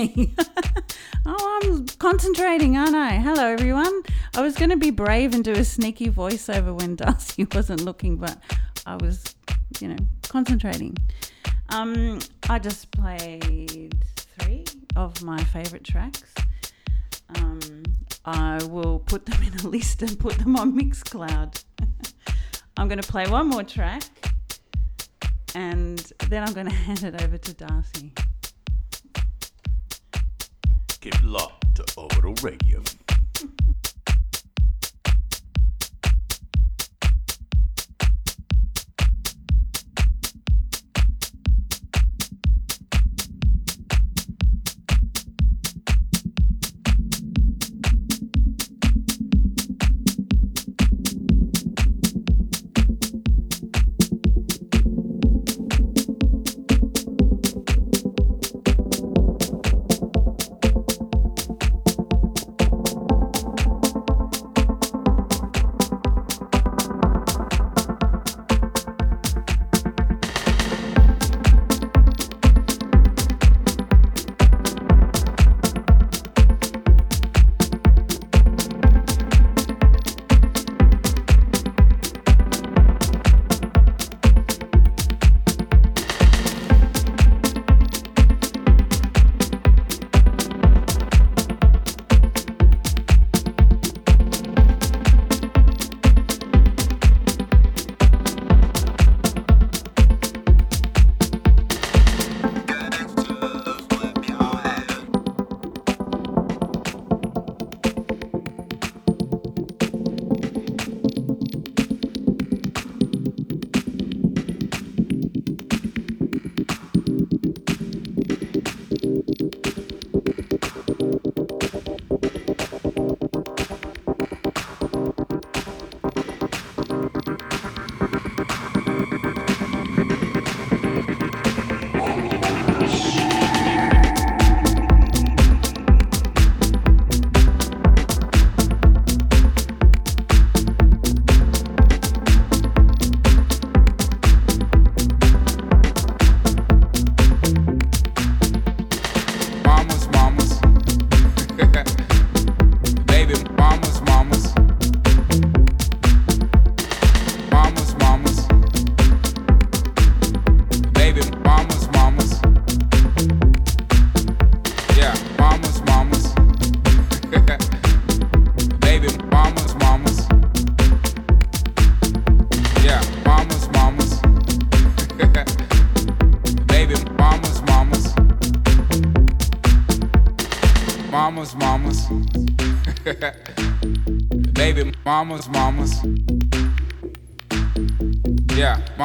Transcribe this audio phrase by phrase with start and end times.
[1.26, 3.16] oh, I'm concentrating, aren't I?
[3.16, 4.02] Hello, everyone.
[4.34, 8.16] I was going to be brave and do a sneaky voiceover when Darcy wasn't looking,
[8.16, 8.38] but
[8.86, 9.34] I was,
[9.78, 10.96] you know, concentrating.
[11.68, 14.64] Um, I just played three
[14.96, 16.32] of my favorite tracks.
[17.36, 17.82] Um,
[18.24, 21.62] I will put them in a list and put them on Mixcloud.
[22.78, 24.02] I'm going to play one more track
[25.54, 25.98] and
[26.30, 28.14] then I'm going to hand it over to Darcy.
[31.00, 32.82] Keep locked to Orbital Radio.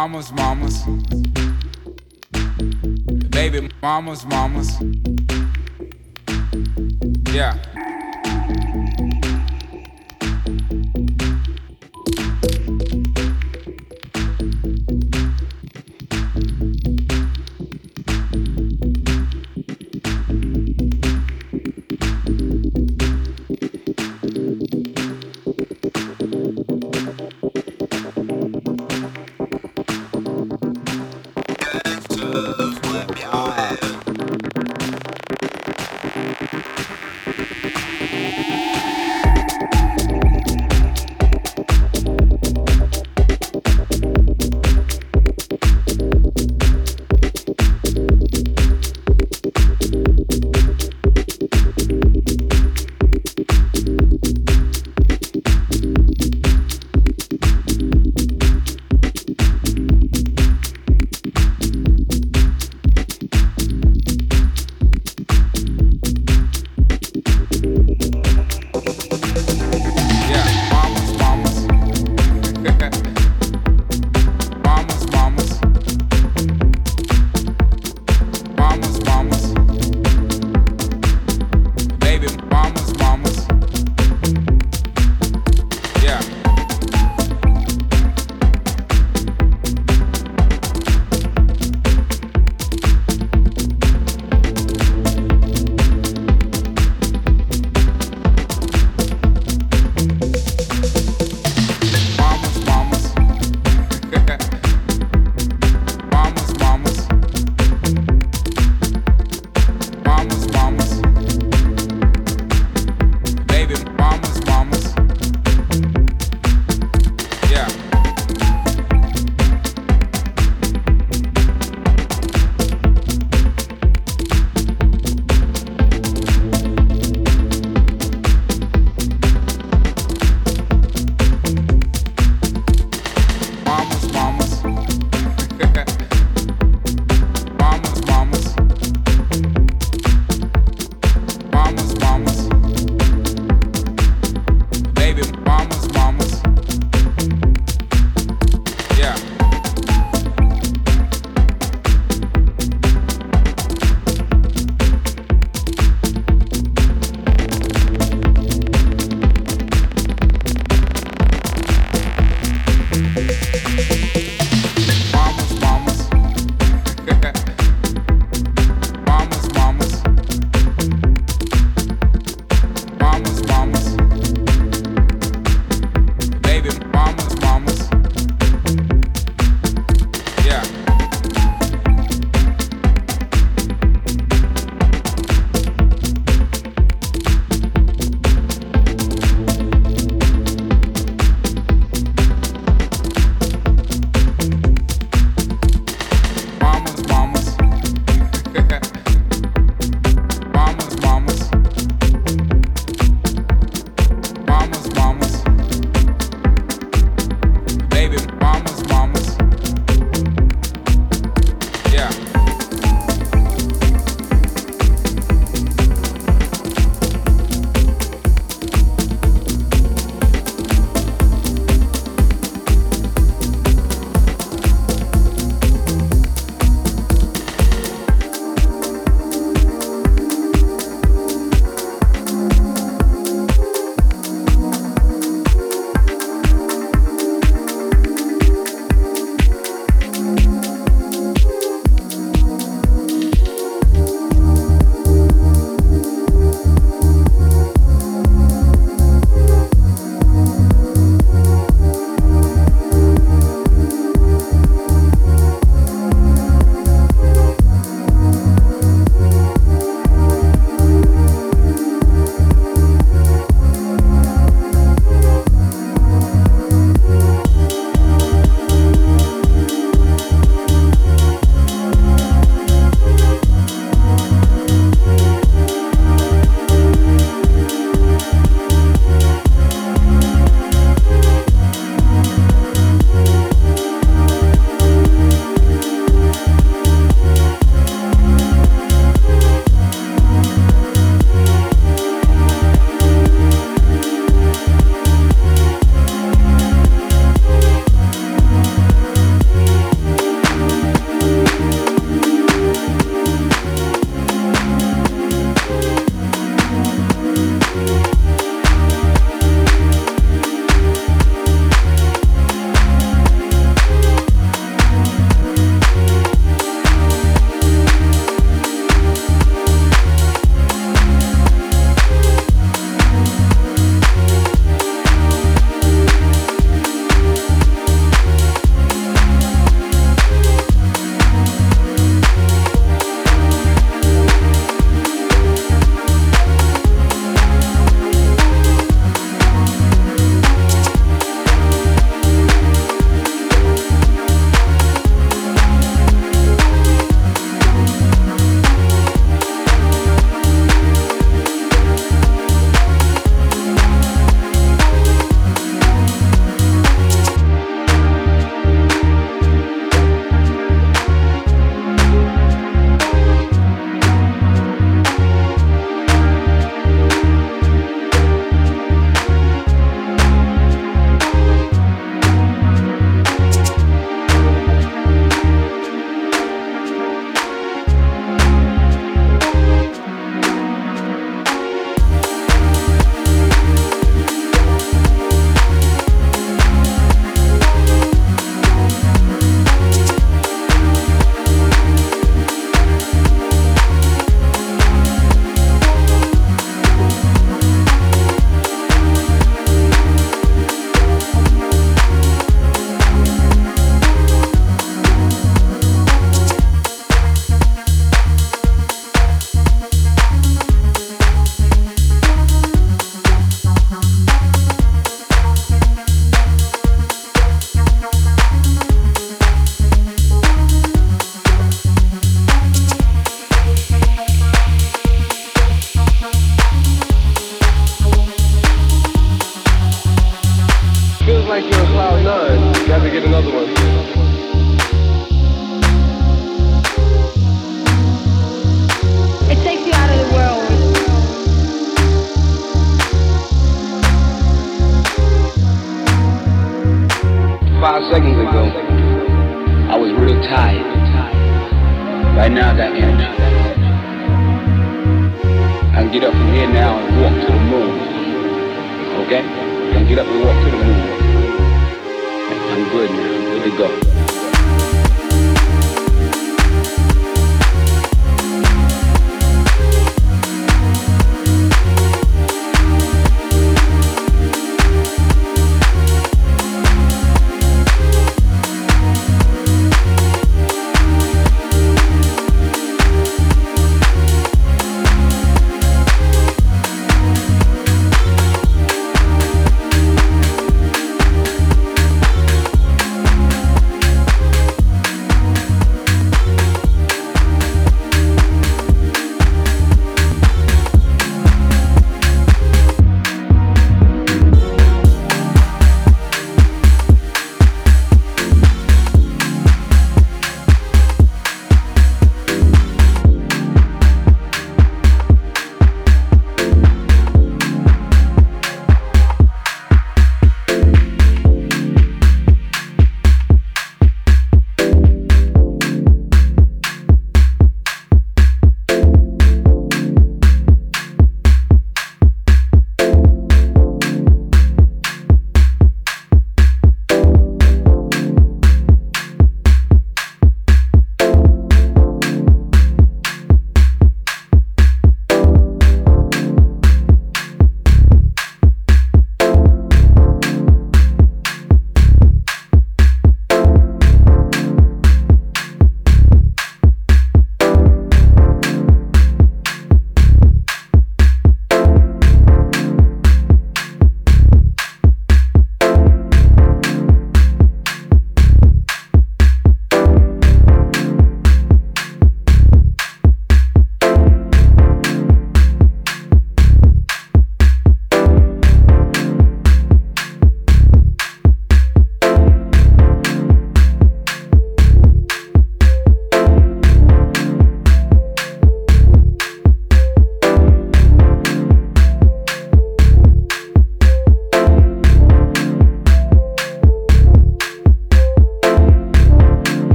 [0.00, 0.84] Mamas, mamas.
[3.30, 5.09] Baby, mamas, mamas.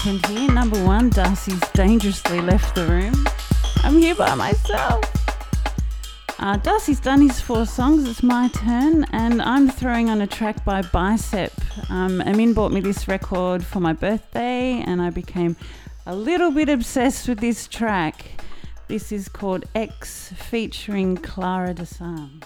[0.00, 0.50] Happened here.
[0.50, 3.26] Number one, Darcy's dangerously left the room.
[3.84, 5.04] I'm here by myself.
[6.38, 10.64] Uh, Darcy's done his four songs, it's my turn, and I'm throwing on a track
[10.64, 11.52] by Bicep.
[11.90, 15.54] Um, Amin bought me this record for my birthday, and I became
[16.06, 18.24] a little bit obsessed with this track.
[18.88, 22.39] This is called X featuring Clara La San.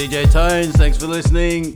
[0.00, 0.74] DJ Tones.
[0.76, 1.74] Thanks for listening.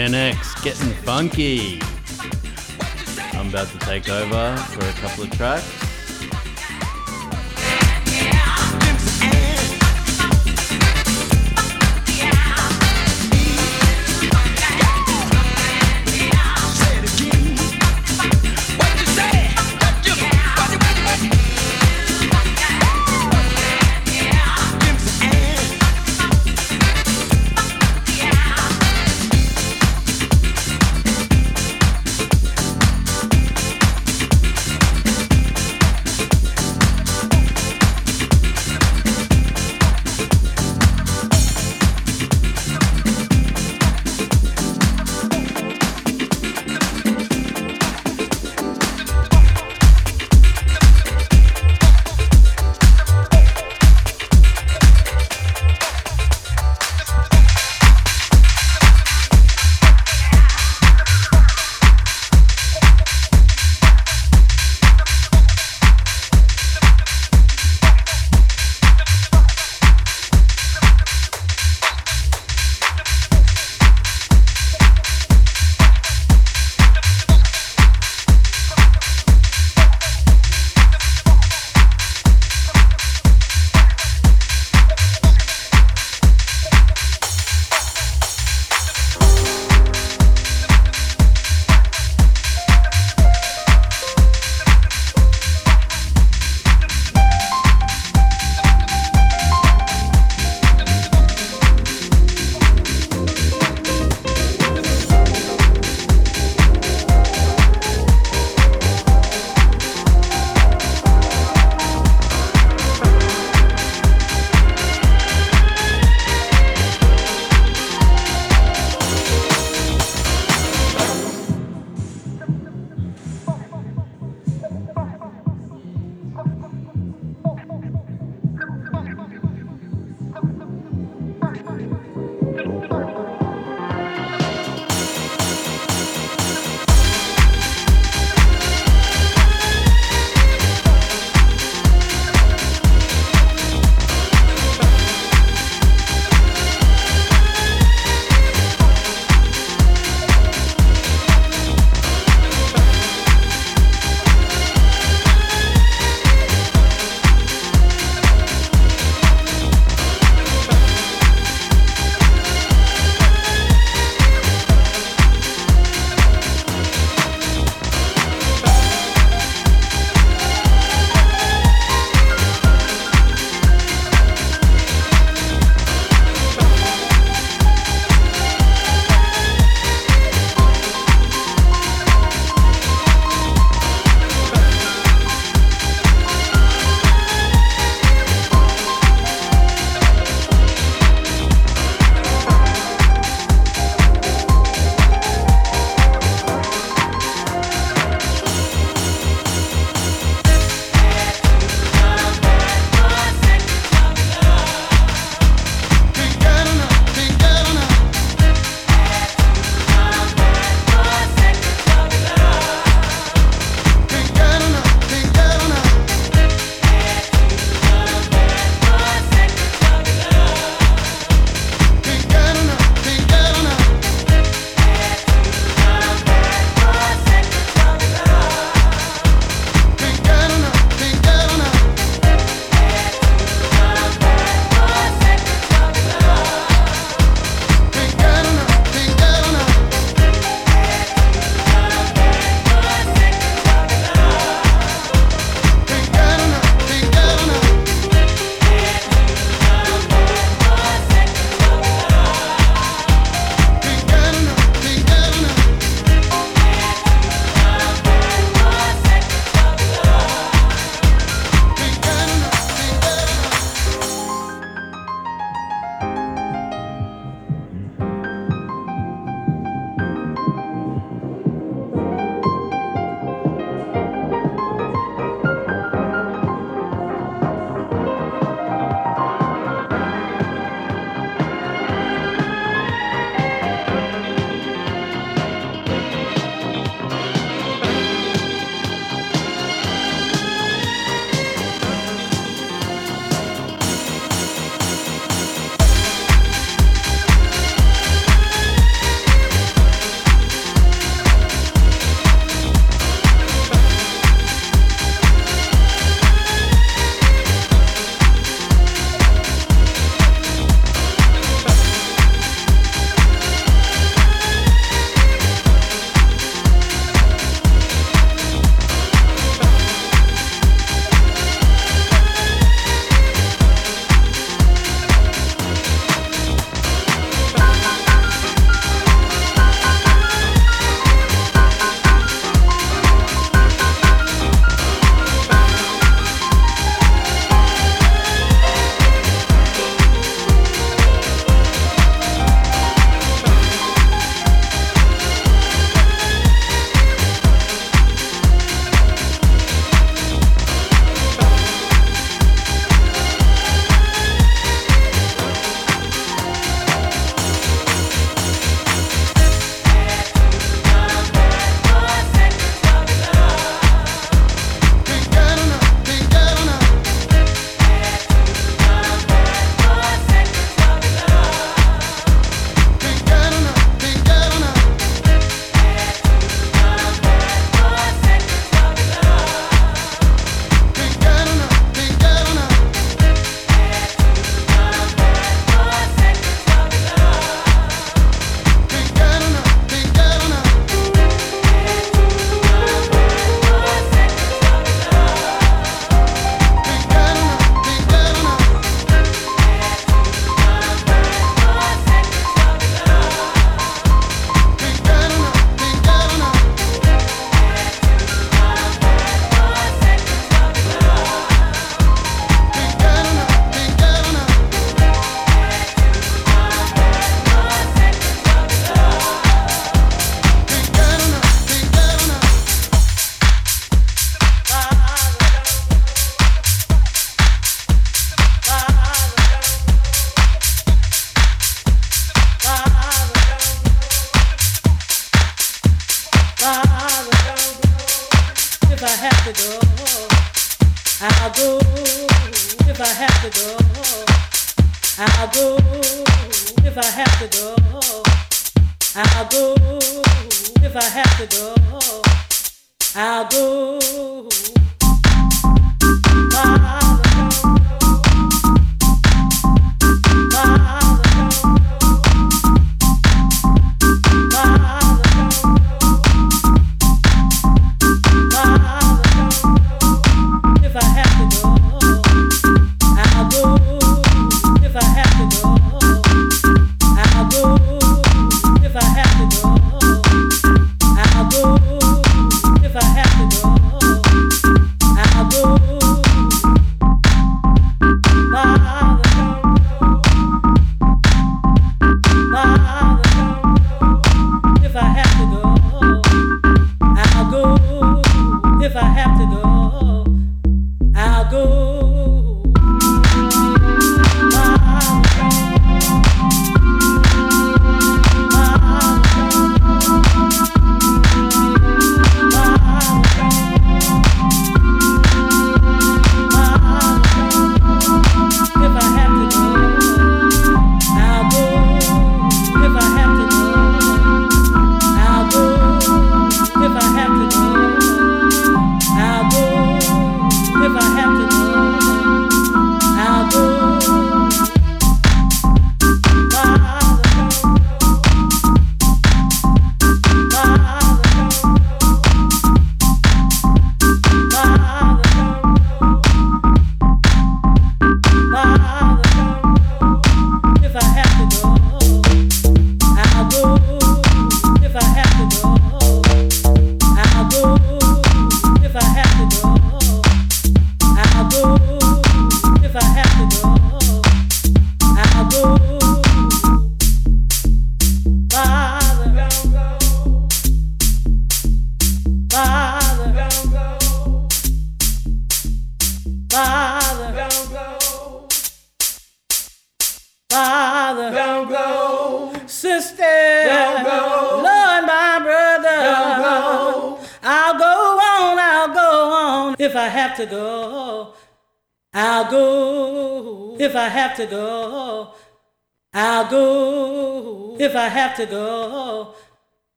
[0.00, 1.78] Gen X getting funky.
[3.38, 5.79] I'm about to take over for a couple of tracks.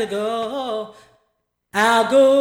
[0.00, 0.94] To go,
[1.74, 2.39] I'll go.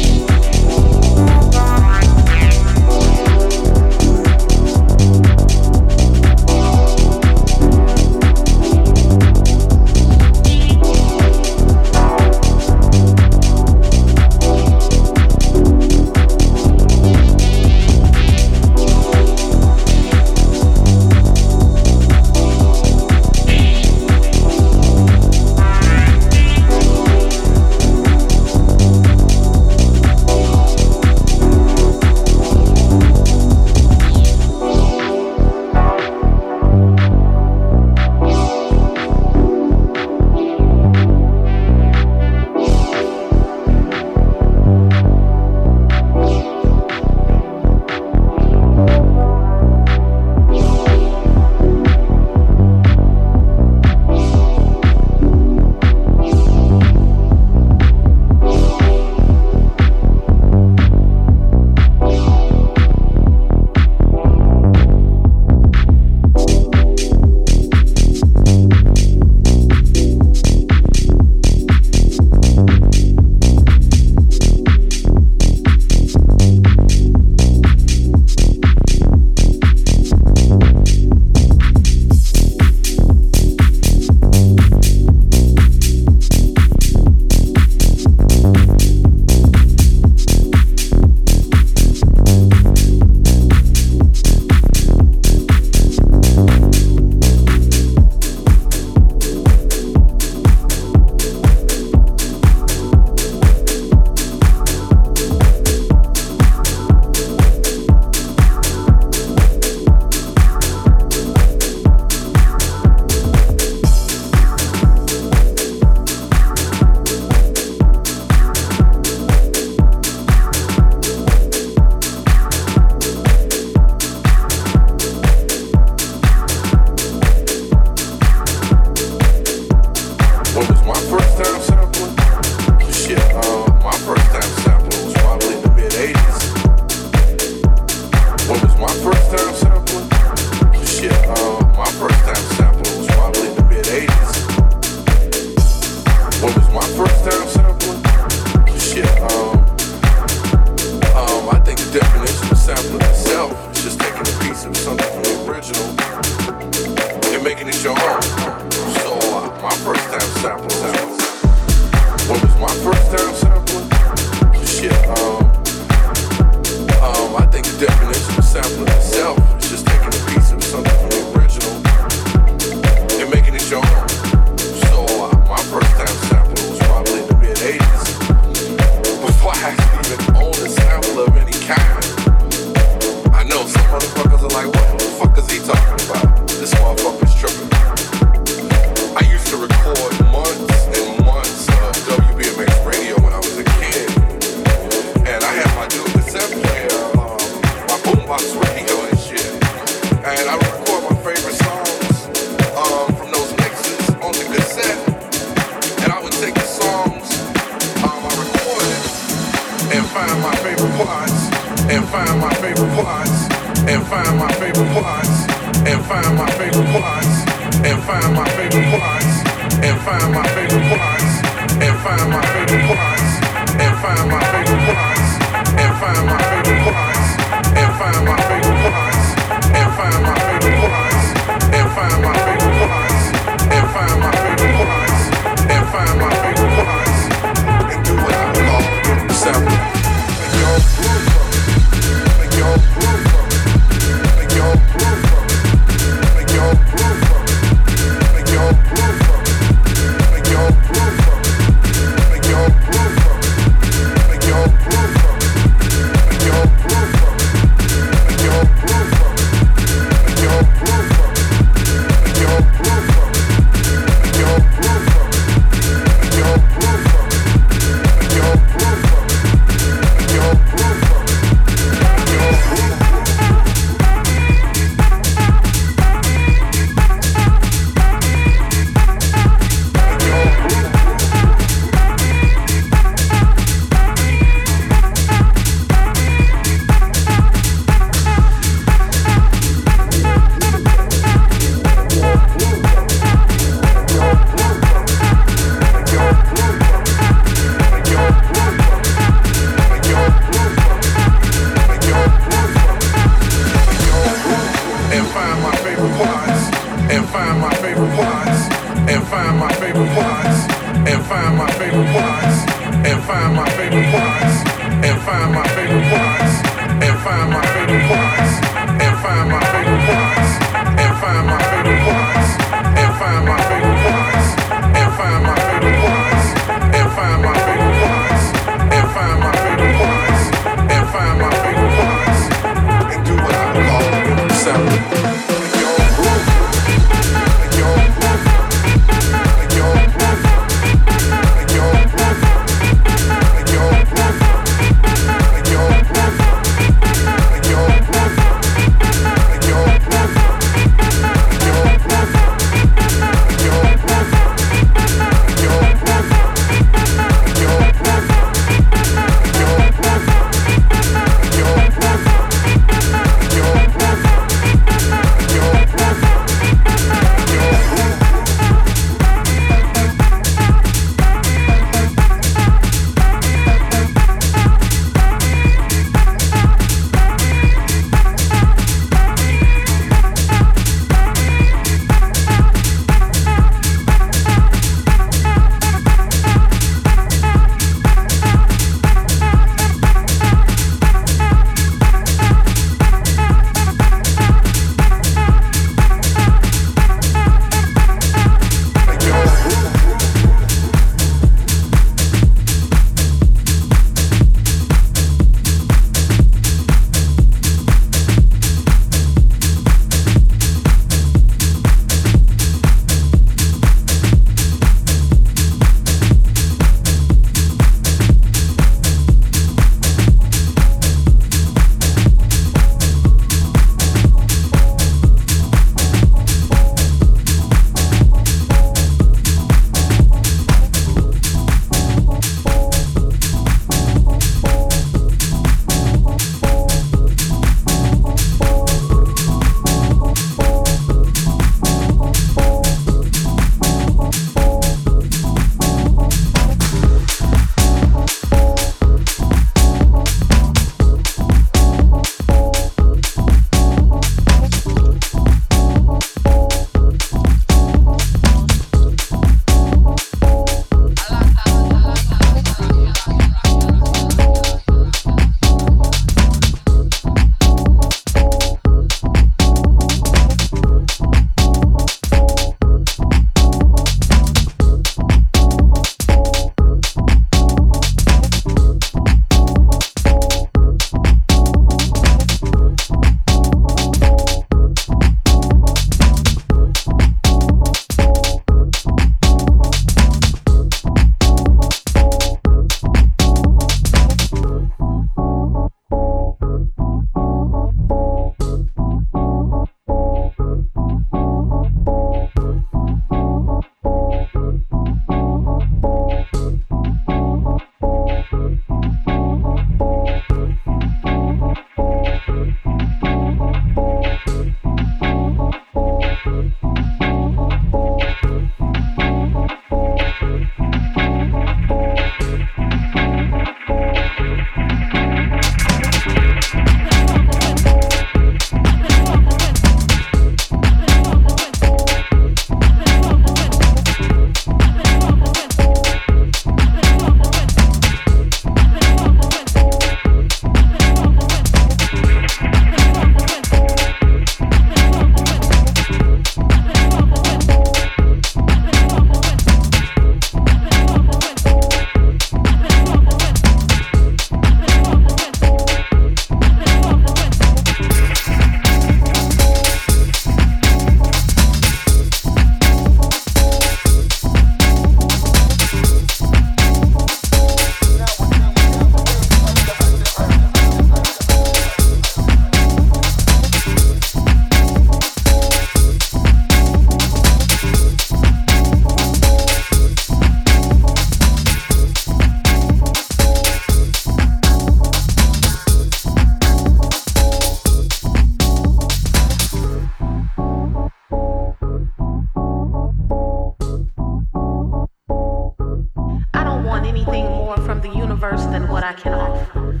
[599.16, 600.00] Can offer.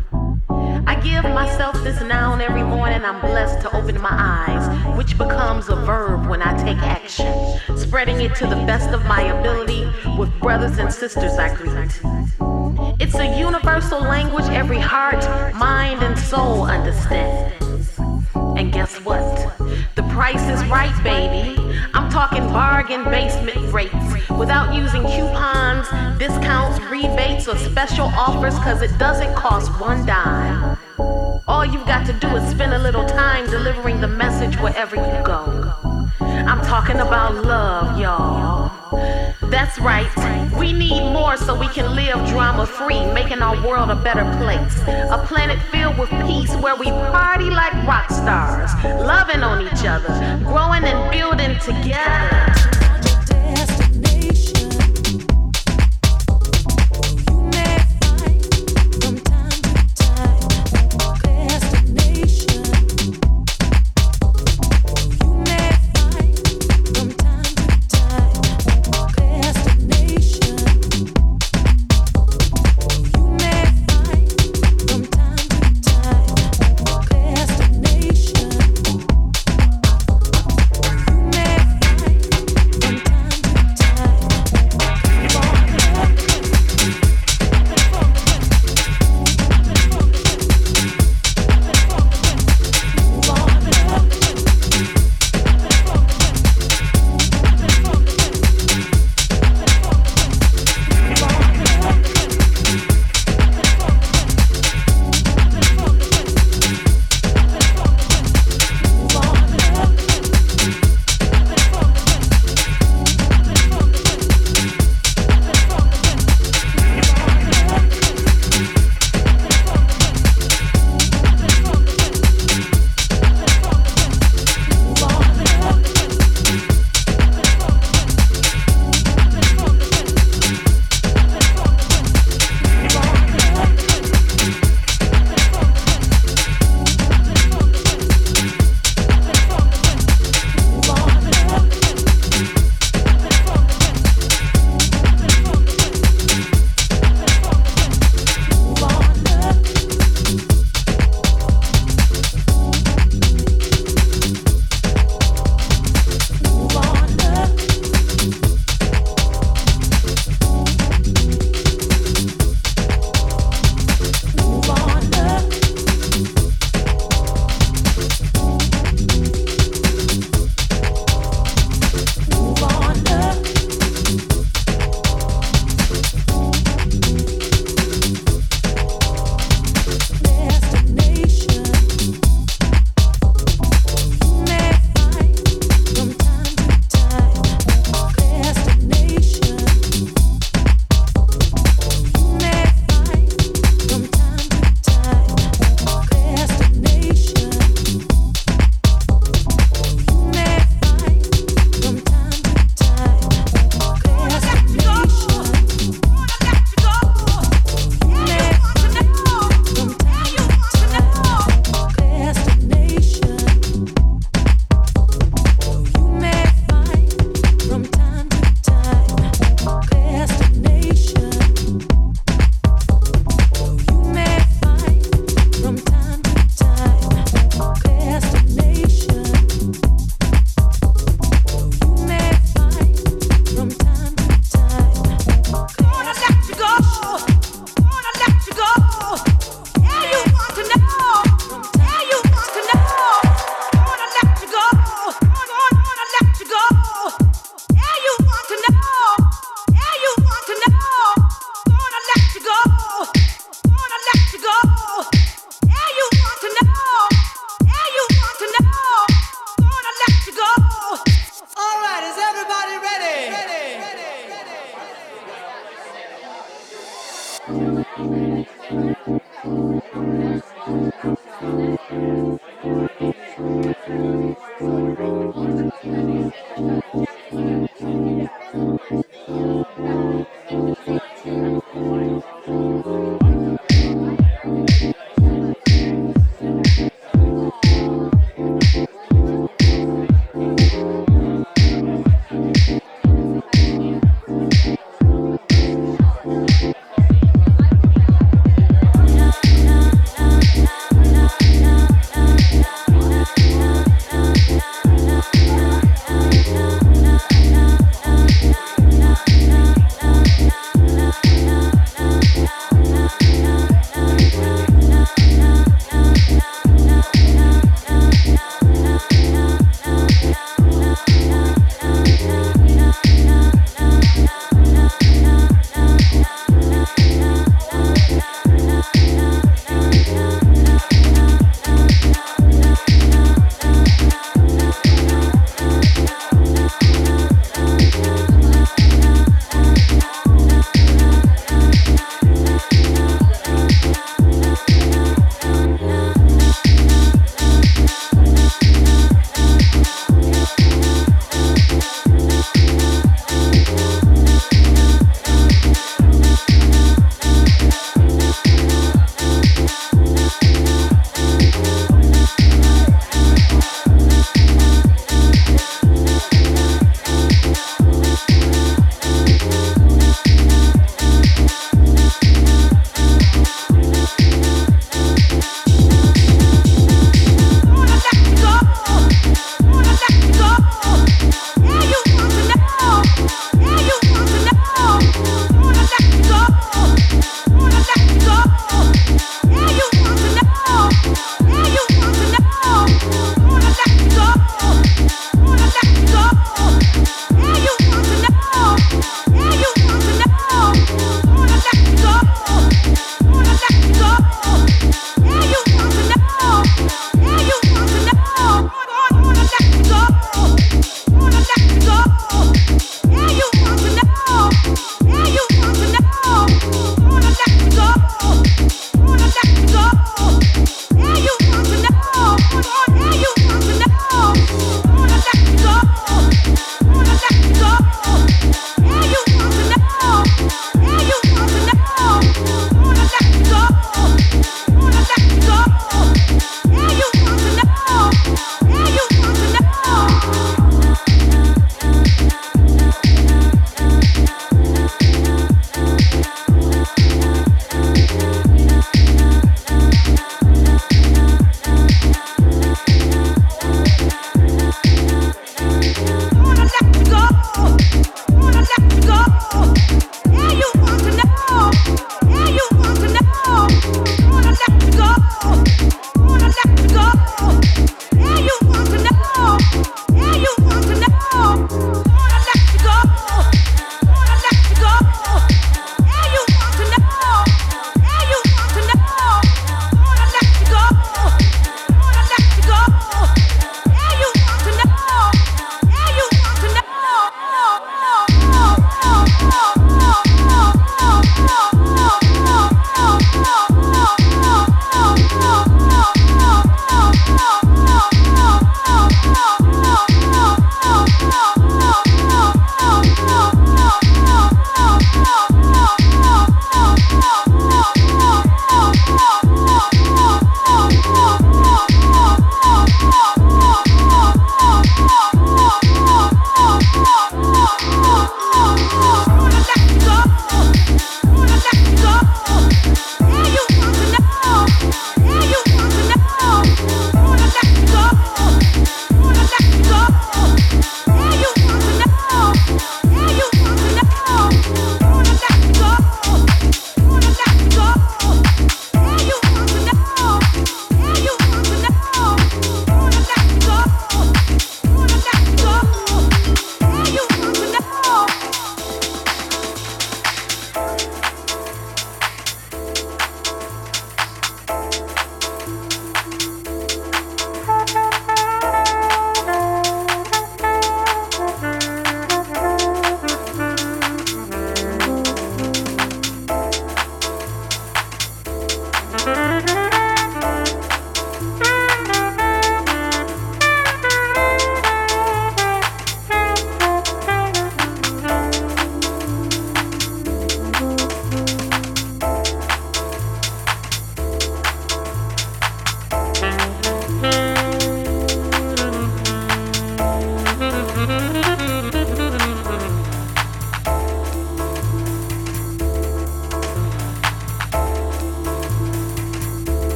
[0.86, 3.04] I give myself this noun every morning.
[3.04, 7.32] I'm blessed to open my eyes, which becomes a verb when I take action,
[7.76, 12.00] spreading it to the best of my ability with brothers and sisters I greet.
[13.00, 15.24] It's a universal language every heart,
[15.54, 17.98] mind, and soul understands.
[18.34, 19.58] And guess what?
[19.96, 21.65] The price is right, baby.
[21.94, 23.94] I'm talking bargain basement rates
[24.30, 25.88] without using coupons,
[26.18, 30.78] discounts, rebates, or special offers because it doesn't cost one dime.
[31.46, 35.24] All you've got to do is spend a little time delivering the message wherever you
[35.24, 36.06] go.
[36.20, 38.65] I'm talking about love, y'all.
[39.42, 40.08] That's right.
[40.58, 44.80] We need more so we can live drama free, making our world a better place.
[45.10, 50.08] A planet filled with peace where we party like rock stars, loving on each other,
[50.44, 52.65] growing and building together.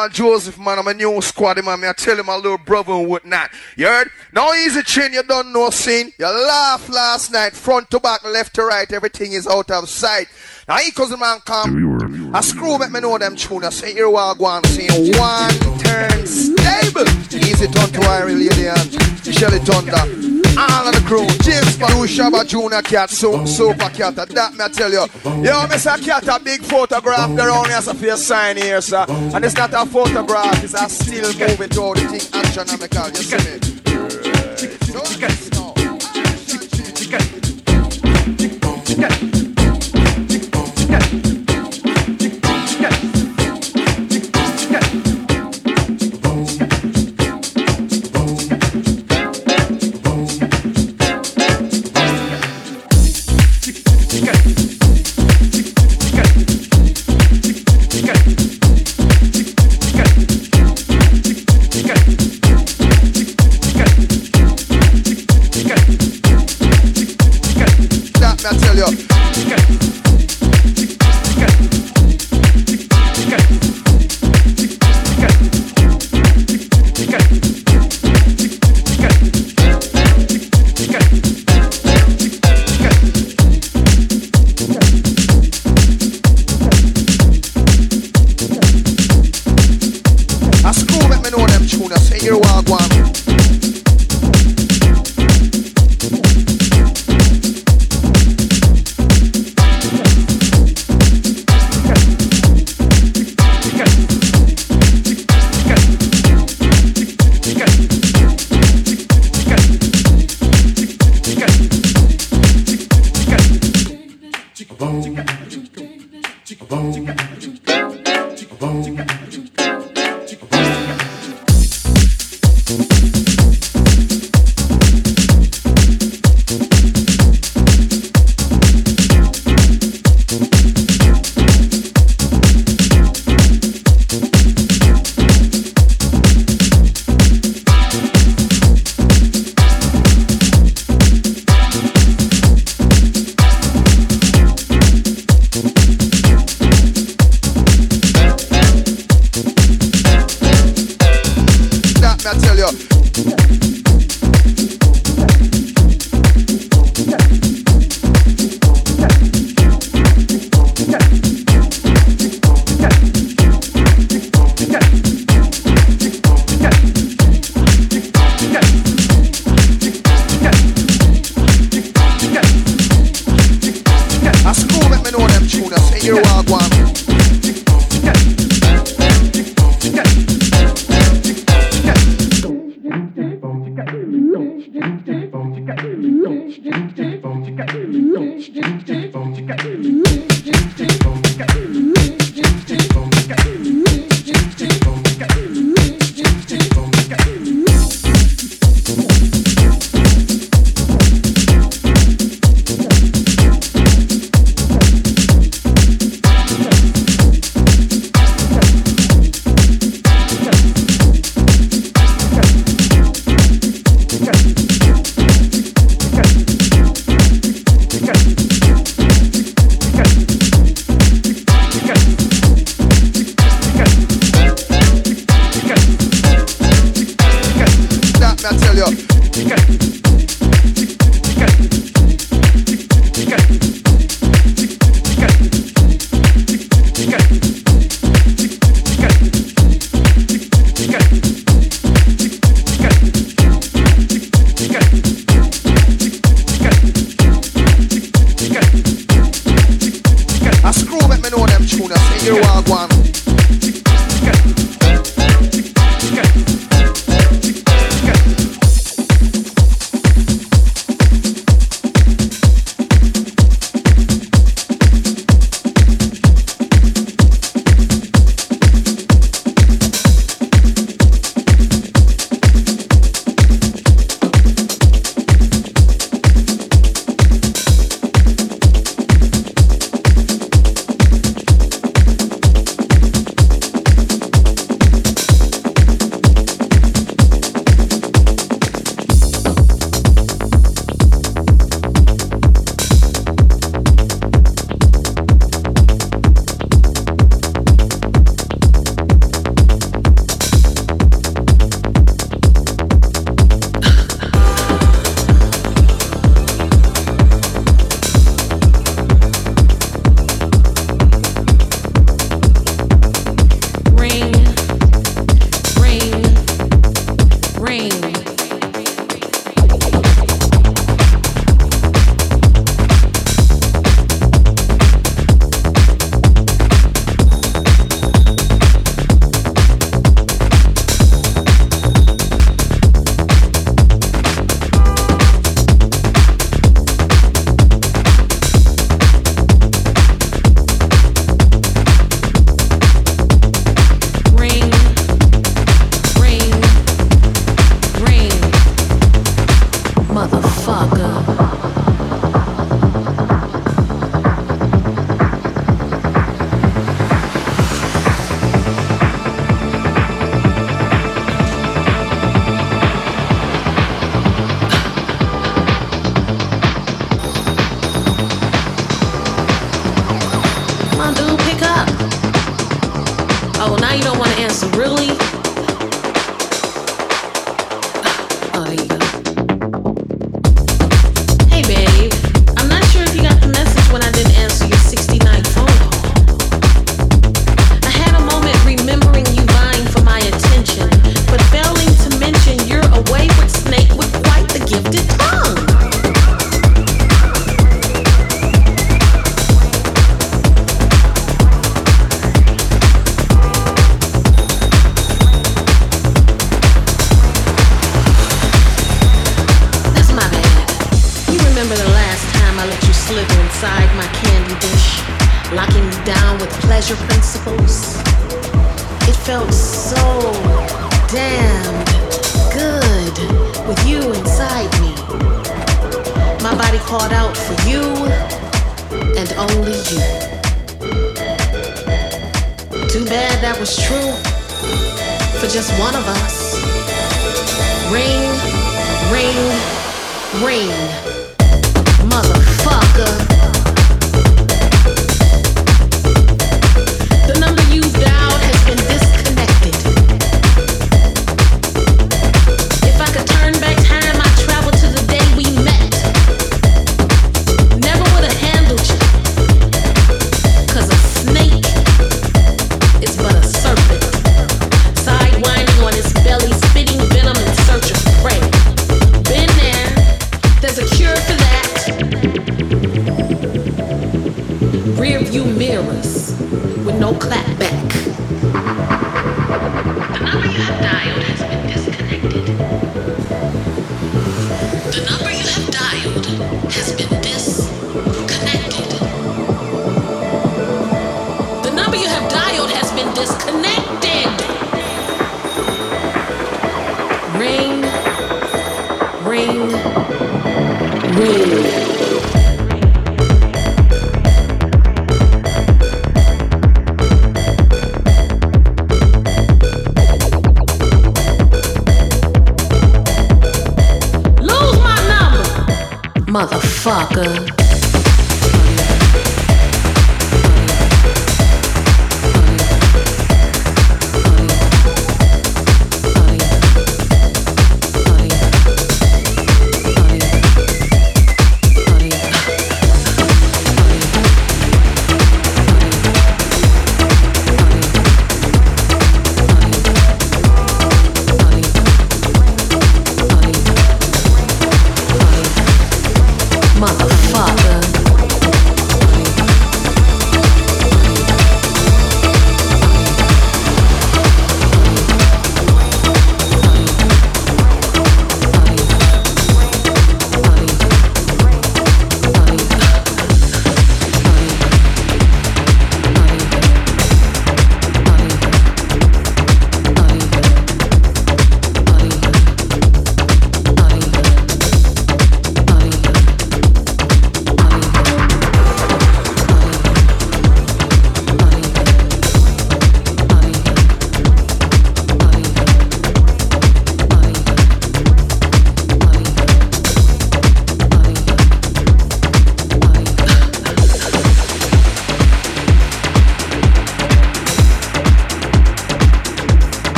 [0.00, 1.80] And a man called Joseph, man, I'm a new squad, man.
[1.80, 3.50] Me, I tell him my little brother and whatnot.
[3.76, 4.10] You heard?
[4.32, 6.12] Now easy chin, you don't know scene.
[6.18, 10.28] You laugh last night, front to back, left to right, everything is out of sight.
[10.68, 12.34] Now he cause the man come.
[12.34, 13.64] I screw make me know them tune.
[13.64, 16.26] I say here we are going saying one turn
[16.90, 19.94] Easy turn to Irie Lady Shelly Thunder.
[20.58, 21.26] All of the crew.
[21.42, 24.16] James Baru Shabba Junior Cat, so, Super Cat.
[24.16, 25.06] That me I tell you.
[25.44, 26.02] Yo, Mr.
[26.04, 29.04] Cat, a big photograph around here, so for your sign here, sir.
[29.08, 33.08] And it's not a photograph, it's a still moving all the thing astronomical.
[33.08, 33.80] You see me?
[35.20, 35.49] That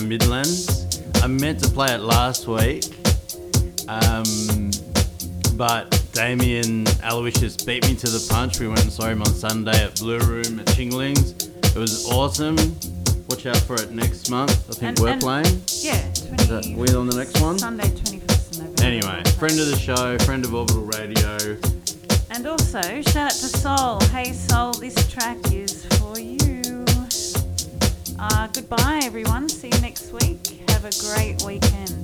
[0.00, 1.00] by Midlands.
[1.22, 2.84] I meant to play it last week,
[3.88, 4.70] um,
[5.56, 8.60] but Damien Aloysius beat me to the punch.
[8.60, 11.46] We went and saw him on Sunday at Blue Room at Chinglings.
[11.74, 12.56] It was awesome.
[13.28, 14.52] Watch out for it next month.
[14.70, 15.62] I think And- we're and- playing.
[15.82, 17.58] Yeah, Is that we on the next one?
[17.58, 18.82] Sunday, 21st of November.
[18.82, 21.58] Anyway, friend of the show, friend of Orbital Radio.
[22.30, 24.00] And also, shout out to Soul.
[24.12, 25.36] Hey, Soul, this track
[28.52, 29.48] goodbye, everyone.
[29.48, 30.62] See you next week.
[30.70, 31.99] Have a great weekend.